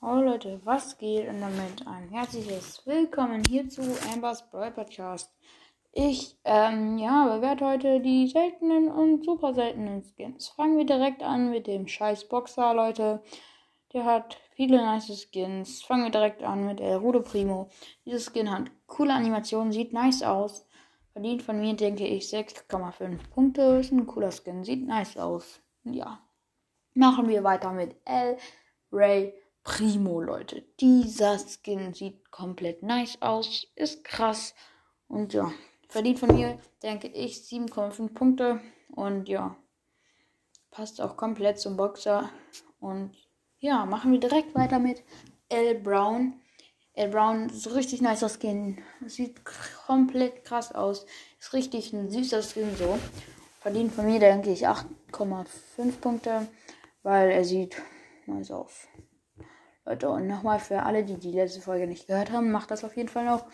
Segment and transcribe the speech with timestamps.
[0.00, 1.28] Hallo Leute, was geht?
[1.28, 3.82] Und damit ein herzliches Willkommen hier zu
[4.12, 5.34] Ambers Brawl Podcast.
[5.90, 10.50] Ich, ähm, ja, bewerte heute die seltenen und super seltenen Skins.
[10.50, 13.24] Fangen wir direkt an mit dem scheiß Boxer, Leute.
[13.92, 15.82] Der hat viele nice Skins.
[15.82, 17.68] Fangen wir direkt an mit El Rudo Primo.
[18.06, 20.64] Dieses Skin hat coole Animationen, sieht nice aus.
[21.12, 23.62] Verdient von mir, denke ich, 6,5 Punkte.
[23.80, 25.60] Ist ein cooler Skin, sieht nice aus.
[25.82, 26.20] Ja.
[26.94, 28.38] Machen wir weiter mit El
[28.92, 29.34] Ray
[29.68, 30.62] Primo, Leute.
[30.80, 34.54] Dieser Skin sieht komplett nice aus, ist krass
[35.08, 35.52] und ja,
[35.88, 39.56] verdient von mir, denke ich, 7,5 Punkte und ja,
[40.70, 42.30] passt auch komplett zum Boxer
[42.80, 43.14] und
[43.58, 45.02] ja, machen wir direkt weiter mit
[45.50, 45.74] L.
[45.74, 46.40] Brown.
[46.94, 47.10] L.
[47.10, 49.42] Brown ist richtig nicer Skin, sieht
[49.86, 51.04] komplett krass aus,
[51.38, 52.98] ist richtig ein süßer Skin so.
[53.60, 56.48] Verdient von mir, denke ich, 8,5 Punkte,
[57.02, 57.76] weil er sieht
[58.24, 58.88] nice aus.
[59.88, 62.96] Leute, und nochmal für alle, die die letzte Folge nicht gehört haben, macht das auf
[62.96, 63.46] jeden Fall noch.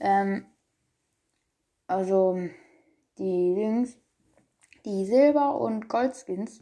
[0.00, 0.44] Ähm,
[1.86, 2.38] also,
[3.18, 3.96] die Dings,
[4.84, 6.60] die Silber- und Goldskins.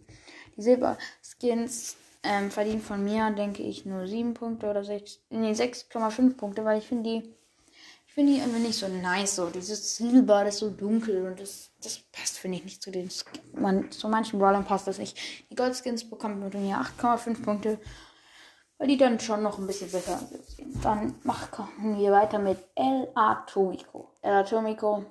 [0.56, 6.36] Die Silberskins ähm, verdienen von mir, denke ich, nur 7 Punkte oder 6, nee, 6,5
[6.36, 7.34] Punkte, weil ich finde die,
[8.06, 9.48] ich finde die irgendwie nicht so nice, so.
[9.48, 13.08] Dieses Silber, das ist so dunkel und das, das passt, finde ich, nicht zu den,
[13.54, 15.16] man, zu manchen Brawlern passt das nicht.
[15.50, 17.78] Die Goldskins bekommen mir 8,5 Punkte
[18.78, 20.84] weil die dann schon noch ein bisschen besser sind.
[20.84, 24.12] Dann machen wir weiter mit El Atomico.
[24.22, 25.04] El Atomico,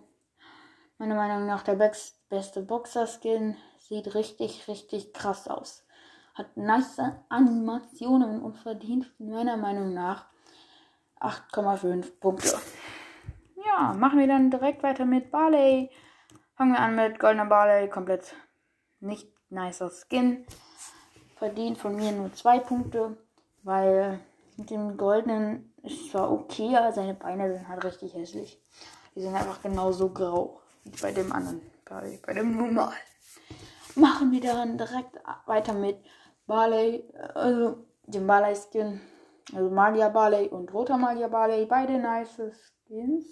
[0.97, 5.85] meiner Meinung nach der beste Boxer-Skin, sieht richtig, richtig krass aus.
[6.33, 10.27] Hat nice Animationen und verdient meiner Meinung nach
[11.19, 12.57] 8,5 Punkte.
[13.65, 15.89] Ja, machen wir dann direkt weiter mit Barley.
[16.55, 18.33] Fangen wir an mit Goldener Barley, komplett
[18.99, 20.45] nicht nicer Skin.
[21.37, 23.17] Verdient von mir nur 2 Punkte.
[23.67, 24.21] Weil
[24.55, 28.63] mit dem goldenen ist zwar okay, aber seine Beine sind halt richtig hässlich.
[29.13, 31.61] Die sind einfach genauso grau wie bei dem anderen.
[31.83, 32.93] Bei, bei dem normal.
[33.95, 35.97] Machen wir dann direkt weiter mit
[36.45, 39.01] Barley, also dem Barley Skin.
[39.53, 41.65] Also Magia Barley und roter Magia Barley.
[41.65, 42.39] Beide nice
[42.85, 43.25] Skins.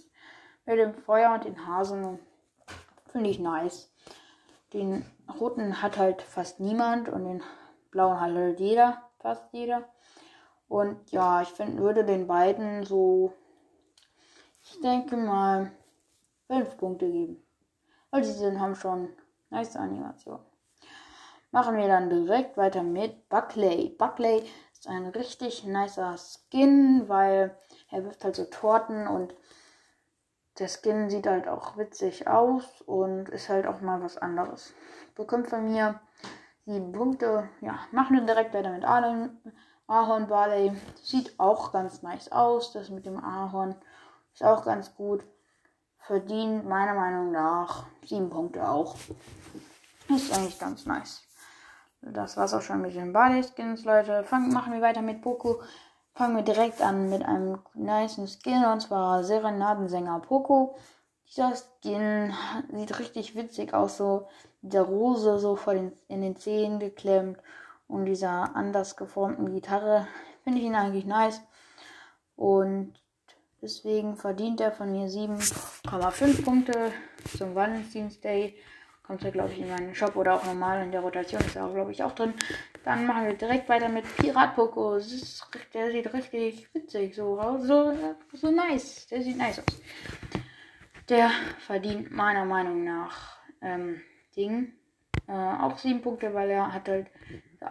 [0.66, 2.20] Mit dem Feuer und den Hasen.
[3.08, 3.90] Finde ich nice.
[4.74, 5.06] Den
[5.40, 7.42] roten hat halt fast niemand und den
[7.90, 9.86] blauen hat halt jeder, fast jeder.
[10.68, 13.34] Und ja, ich find, würde den beiden so,
[14.64, 15.72] ich denke mal,
[16.48, 17.44] 5 Punkte geben.
[18.12, 19.10] Weil die sind, haben schon
[19.50, 20.40] nice Animation.
[21.52, 23.96] Machen wir dann direkt weiter mit Buckley.
[23.98, 24.44] Buckley
[24.74, 27.58] ist ein richtig nicer Skin, weil
[27.90, 29.34] er wirft halt so Torten und
[30.60, 34.74] der Skin sieht halt auch witzig aus und ist halt auch mal was anderes.
[35.16, 36.00] Bekommt von mir
[36.66, 37.50] 7 Punkte.
[37.62, 39.42] Ja, machen wir direkt weiter mit Allen.
[39.88, 40.72] Ahorn Barley
[41.04, 42.72] sieht auch ganz nice aus.
[42.74, 43.76] Das mit dem Ahorn
[44.34, 45.24] ist auch ganz gut.
[46.00, 48.96] Verdient meiner Meinung nach 7 Punkte auch.
[50.10, 51.24] Ist eigentlich ganz nice.
[52.02, 54.24] Das war's auch schon mit den Barley Skins, Leute.
[54.24, 55.62] Fangen, machen wir weiter mit Poco.
[56.14, 60.78] Fangen wir direkt an mit einem nice Skin und zwar Serenadensänger Poco.
[61.28, 62.34] Dieser Skin
[62.72, 64.28] sieht richtig witzig aus, so
[64.62, 67.40] mit der Rose so vor den, in den Zehen geklemmt
[67.88, 70.08] und dieser anders geformten Gitarre
[70.44, 71.42] finde ich ihn eigentlich nice.
[72.36, 72.94] Und
[73.62, 76.92] deswegen verdient er von mir 7,5 Punkte
[77.38, 78.56] zum Valentinsday.
[79.04, 81.70] Kommt er, glaube ich, in meinen Shop oder auch normal in der Rotation ist er
[81.70, 82.34] glaube ich, auch drin.
[82.84, 85.00] Dann machen wir direkt weiter mit Pirat Poco.
[85.74, 87.64] Der sieht richtig witzig so aus.
[87.68, 87.94] So,
[88.34, 89.06] so nice.
[89.08, 89.82] Der sieht nice aus.
[91.08, 91.30] Der
[91.60, 94.02] verdient meiner Meinung nach ähm,
[94.36, 94.74] Ding.
[95.28, 97.08] Äh, auch 7 Punkte, weil er hat halt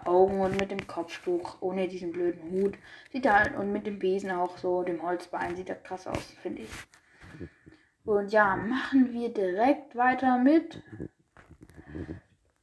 [0.06, 2.74] Augen und mit dem Kopftuch, ohne diesen blöden Hut.
[3.12, 6.62] Sieht halt, und mit dem Besen auch so, dem Holzbein, sieht er krass aus, finde
[6.62, 6.70] ich.
[8.04, 10.82] Und ja, machen wir direkt weiter mit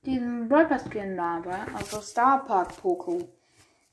[0.06, 3.30] diesem dabei, also Star Park Poco.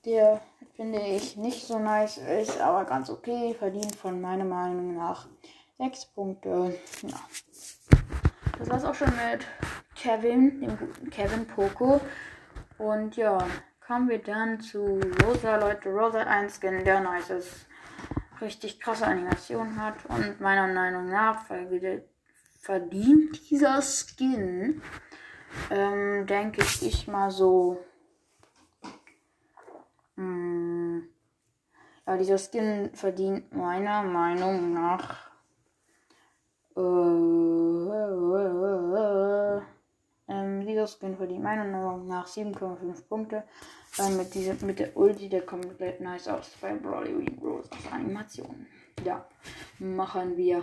[0.05, 0.41] Der
[0.77, 5.27] finde ich nicht so nice, ist aber ganz okay, verdient von meiner Meinung nach
[5.79, 6.79] 6 Punkte.
[7.03, 7.21] Ja.
[8.59, 9.47] Das war's auch schon mit
[9.95, 12.01] Kevin, dem guten Kevin Poco.
[12.79, 13.39] Und ja,
[13.85, 15.91] kommen wir dann zu Rosa, Leute.
[15.91, 17.67] Rosa hat einen Skin, der nice ist.
[18.41, 19.97] Richtig krasse Animation hat.
[20.09, 21.45] Und meiner Meinung nach
[22.61, 24.81] verdient dieser Skin,
[25.71, 27.85] ähm, denke ich mal so.
[30.15, 31.09] Mh, hm,
[32.07, 35.31] ja, dieser Skin verdient meiner Meinung nach.
[36.77, 37.95] Äh, äh,
[38.37, 39.63] äh, äh, äh
[40.29, 43.43] ähm, dieser Skin verdient meiner Meinung nach 7,5 Punkte.
[43.97, 48.67] Weil mit, dieser, mit der Ulti, der komplett nice aus bei Brawly Rose aus Animationen.
[49.05, 49.27] Ja,
[49.79, 50.63] machen wir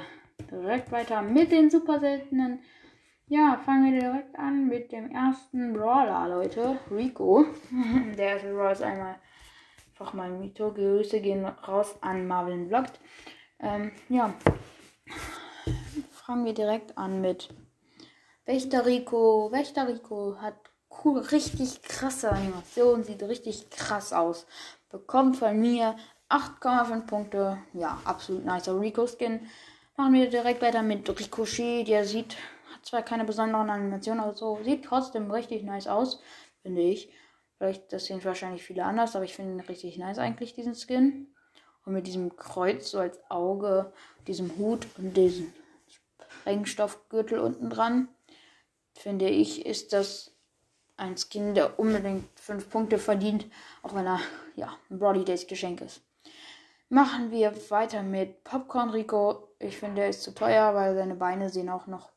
[0.49, 2.59] direkt weiter mit den super seltenen.
[3.27, 6.77] Ja, fangen wir direkt an mit dem ersten Brawler, Leute.
[6.91, 7.45] Rico.
[8.17, 9.15] der erste Brawler ist einmal
[9.89, 10.71] einfach mal Mito.
[10.71, 12.99] Grüße gehen raus an Marvin Vlogt.
[13.59, 14.33] Ähm, ja.
[16.11, 17.49] Fangen wir direkt an mit
[18.45, 19.51] Wächter Rico.
[19.51, 20.55] Wächter Rico hat
[21.03, 24.45] cool, richtig krasse Animation, sieht richtig krass aus.
[24.89, 25.95] Bekommt von mir
[26.29, 27.57] 8,5 Punkte.
[27.73, 29.47] Ja, absolut nicer Rico-Skin.
[29.97, 31.87] Machen wir direkt weiter mit Ricochet.
[31.87, 32.37] Der sieht,
[32.73, 36.21] hat zwar keine besonderen Animationen, aber so sieht trotzdem richtig nice aus,
[36.61, 37.11] finde ich.
[37.57, 41.33] Vielleicht, das sehen wahrscheinlich viele anders, aber ich finde ihn richtig nice eigentlich, diesen Skin.
[41.85, 43.91] Und mit diesem Kreuz so als Auge,
[44.27, 45.53] diesem Hut und diesem
[45.87, 48.09] Sprengstoffgürtel unten dran,
[48.95, 50.31] finde ich, ist das
[50.97, 53.45] ein Skin, der unbedingt 5 Punkte verdient,
[53.83, 54.19] auch wenn er
[54.55, 56.01] ja ein Brody Days Geschenk ist.
[56.89, 59.49] Machen wir weiter mit Popcorn Rico.
[59.59, 62.11] Ich finde, er ist zu teuer, weil seine Beine sehen auch noch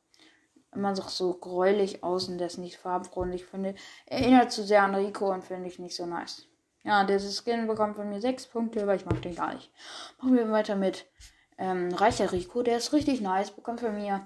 [0.73, 3.45] immer so, so gräulich aus und der ist nicht farbenfreundlich.
[3.45, 6.45] Finde, erinnert zu sehr an Rico und finde ich nicht so nice.
[6.83, 9.71] Ja, dieser Skin bekommt von mir 6 Punkte, weil ich mag den gar nicht.
[10.19, 11.05] Machen wir weiter mit
[11.57, 12.61] ähm, Reicher Rico.
[12.61, 14.25] Der ist richtig nice, bekommt von mir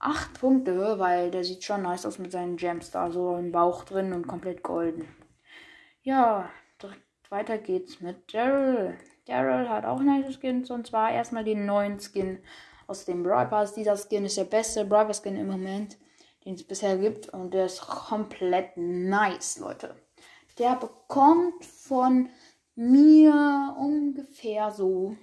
[0.00, 3.84] 8 Punkte, weil der sieht schon nice aus mit seinen Gems da so im Bauch
[3.84, 5.08] drin und komplett golden.
[6.02, 6.48] Ja,
[6.80, 8.96] direkt weiter geht's mit Daryl.
[9.26, 12.38] Daryl hat auch nice Skins und zwar erstmal den neuen Skin
[12.86, 13.74] aus dem Brawl Pass.
[13.74, 15.98] Dieser Skin ist der beste Brawl Skin im Moment,
[16.44, 19.96] den es bisher gibt und der ist komplett nice, Leute.
[20.58, 22.30] Der bekommt von
[22.74, 25.16] mir ungefähr so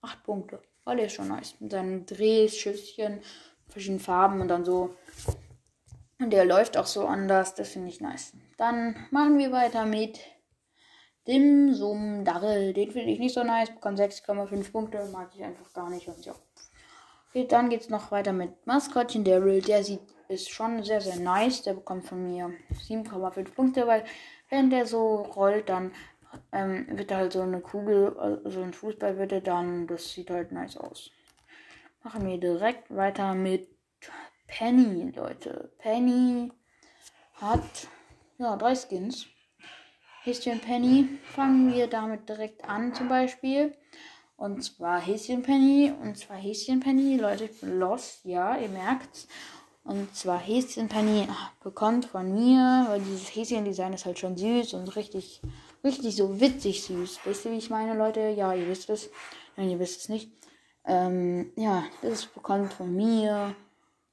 [0.00, 1.54] 8 Punkte, weil er ist schon nice.
[1.60, 3.20] Mit seinen Drehschüsschen,
[3.68, 4.94] verschiedenen Farben und dann so.
[6.18, 8.32] Und der läuft auch so anders, das finde ich nice.
[8.56, 10.18] Dann machen wir weiter mit
[11.28, 15.70] Dim Sum Darrell, den finde ich nicht so nice, bekommt 6,5 Punkte, mag ich einfach
[15.74, 16.08] gar nicht.
[16.08, 16.34] Und ja.
[17.28, 21.16] Okay, dann geht es noch weiter mit Maskottchen Daryl, der sieht, ist schon sehr, sehr
[21.16, 22.50] nice, der bekommt von mir
[22.88, 24.04] 7,5 Punkte, weil
[24.48, 25.92] wenn der so rollt, dann
[26.52, 30.30] ähm, wird halt so eine Kugel, äh, so ein Fußball wird er dann, das sieht
[30.30, 31.10] halt nice aus.
[32.02, 33.68] Machen wir direkt weiter mit
[34.46, 35.72] Penny, Leute.
[35.78, 36.50] Penny
[37.34, 37.88] hat
[38.38, 39.26] ja drei Skins.
[40.22, 43.76] Häschen Penny fangen wir damit direkt an zum Beispiel.
[44.36, 45.92] Und zwar Häschen Penny.
[46.02, 47.16] Und zwar Häschen Penny.
[47.16, 48.24] Leute, ich bin lost.
[48.24, 49.28] Ja, ihr merkt's.
[49.88, 51.26] Und zwar Häschen Penny
[51.62, 55.40] bekommt von mir, weil dieses Häschen-Design ist halt schon süß und richtig,
[55.82, 57.20] richtig so witzig süß.
[57.24, 58.20] Wisst ihr, wie ich meine, Leute?
[58.28, 59.08] Ja, ihr wisst es.
[59.56, 60.30] Nein, ihr wisst es nicht.
[60.84, 63.56] Ähm, ja, das bekommt von mir.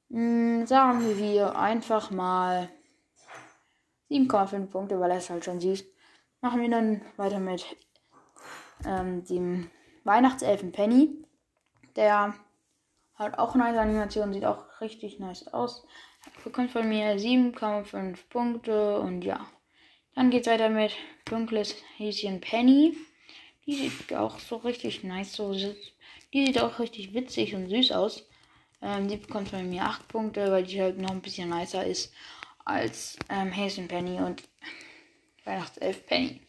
[0.08, 2.70] Mh, hm, sagen wir einfach mal
[4.10, 5.84] 7,5 Punkte, weil er ist halt schon süß.
[6.40, 7.66] Machen wir dann weiter mit
[8.86, 9.70] ähm, dem
[10.06, 11.22] Weihnachtselfen Penny.
[11.98, 12.34] Der
[13.16, 15.86] hat auch nice Animation, sieht auch richtig nice aus.
[16.44, 19.46] Bekommt von mir 7,5 Punkte und ja.
[20.16, 20.92] Dann geht's weiter mit
[21.26, 22.96] dunkles Häschen Penny.
[23.66, 28.28] Die sieht auch so richtig nice, so die sieht auch richtig witzig und süß aus.
[28.82, 32.14] Ähm, die bekommt von mir 8 Punkte, weil die halt noch ein bisschen nicer ist
[32.66, 34.44] als ähm, Häschen Penny und
[35.46, 36.42] Weihnachtself Penny.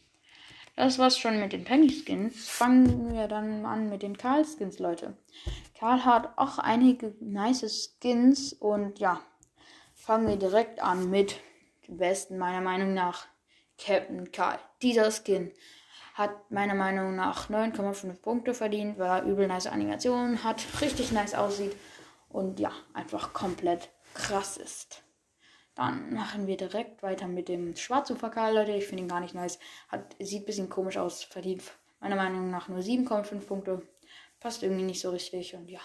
[0.74, 2.48] Das war's schon mit den Penny Skins.
[2.48, 5.16] Fangen wir dann an mit den Karl Skins, Leute.
[5.78, 9.20] Karl hat auch einige nice Skins und ja,
[9.94, 11.36] fangen wir direkt an mit
[11.86, 13.26] dem besten meiner Meinung nach
[13.78, 14.58] Captain Karl.
[14.80, 15.52] Dieser Skin
[16.14, 21.34] hat meiner Meinung nach 9,5 Punkte verdient, weil er übel nice Animationen hat, richtig nice
[21.34, 21.76] aussieht
[22.30, 25.02] und ja, einfach komplett krass ist.
[25.74, 28.72] Dann machen wir direkt weiter mit dem schwarzen Fakal, Leute.
[28.72, 29.58] Ich finde ihn gar nicht nice.
[29.88, 31.22] Hat, sieht ein bisschen komisch aus.
[31.22, 31.62] Verdient
[32.00, 33.82] meiner Meinung nach nur 7,5 Punkte.
[34.40, 35.54] Passt irgendwie nicht so richtig.
[35.54, 35.80] Und ja.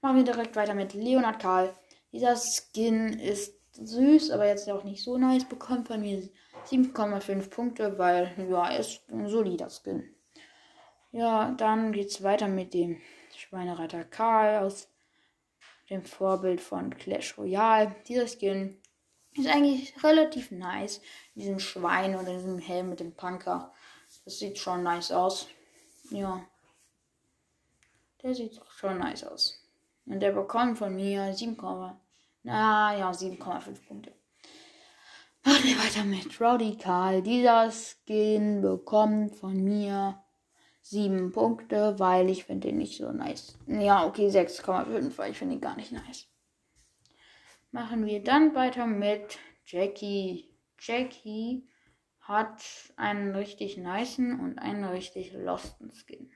[0.00, 1.74] Machen wir direkt weiter mit Leonard Karl.
[2.12, 5.48] Dieser Skin ist süß, aber jetzt auch nicht so nice.
[5.48, 6.28] Bekommt von mir
[6.66, 10.14] 7,5 Punkte, weil, ja, er ist ein solider Skin.
[11.12, 13.00] Ja, dann geht's weiter mit dem
[13.36, 14.88] Schweinereiter Karl aus
[15.88, 17.94] dem Vorbild von Clash Royale.
[18.06, 18.80] Dieser Skin
[19.34, 21.00] ist eigentlich relativ nice.
[21.34, 23.72] Diesem Schwein oder diesem Helm mit dem Punker.
[24.24, 25.48] Das sieht schon nice aus.
[26.10, 26.44] Ja.
[28.22, 29.56] Der sieht schon nice aus.
[30.06, 31.56] Und der bekommt von mir 7,
[32.42, 34.12] na ja, 7,5 Punkte.
[35.44, 37.22] Machen wir weiter mit Rowdy Karl.
[37.22, 40.22] Dieser Skin bekommt von mir
[40.82, 43.58] 7 Punkte, weil ich finde ihn nicht so nice.
[43.66, 46.26] Ja, okay, 6,5, weil ich finde ihn gar nicht nice.
[47.70, 50.50] machen wir dann weiter mit Jackie.
[50.78, 51.68] Jackie
[52.20, 52.62] hat
[52.96, 56.29] einen richtig niceen und einen richtig losten Skin.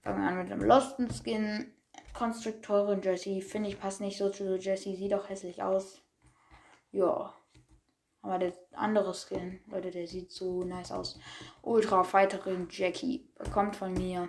[0.00, 1.72] Fangen wir an mit dem losten Skin.
[2.14, 4.96] Konstruktorin Jessie, finde ich, passt nicht so zu Jessie.
[4.96, 6.00] Sieht auch hässlich aus.
[6.90, 7.34] Ja.
[8.22, 11.18] Aber der andere Skin, Leute, der sieht so nice aus.
[11.62, 14.28] Ultra Fighterin Jackie bekommt von mir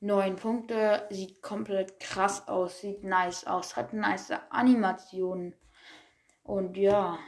[0.00, 1.06] 9 Punkte.
[1.10, 2.80] Sieht komplett krass aus.
[2.80, 3.76] Sieht nice aus.
[3.76, 5.54] Hat nice Animationen.
[6.44, 7.18] Und ja.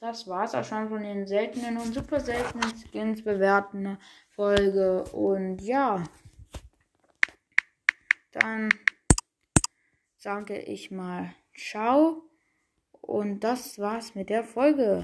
[0.00, 3.98] Das war's auch schon von den seltenen und super seltenen Skins bewerten
[4.30, 5.04] Folge.
[5.12, 6.04] Und ja.
[8.32, 8.68] Dann
[10.16, 12.22] sage ich mal Ciao.
[13.00, 14.98] Und das war's mit der Folge.